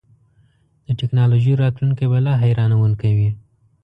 [0.85, 3.29] د ټیکنالوژۍ راتلونکی به لا حیرانوونکی وي.